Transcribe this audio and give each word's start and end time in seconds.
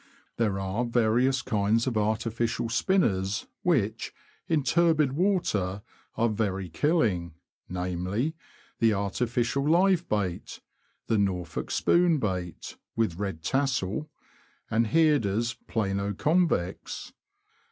There 0.37 0.59
are 0.59 0.83
various 0.83 1.43
kinds 1.43 1.85
of 1.85 1.95
artificial 1.95 2.69
spinners 2.69 3.45
which, 3.61 4.11
in 4.47 4.63
turbid 4.63 5.13
water, 5.13 5.83
are 6.15 6.27
very 6.27 6.69
killing, 6.69 7.35
viz.: 7.69 8.33
The 8.79 8.93
artificial 8.95 9.69
live 9.69 10.09
bait, 10.09 10.59
the 11.05 11.19
Norfolk 11.19 11.69
spoon 11.69 12.17
bait 12.17 12.77
(with 12.95 13.17
red 13.19 13.43
tassel), 13.43 14.09
and 14.71 14.87
Hearder's 14.87 15.53
plano 15.67 16.15
convex. 16.15 17.13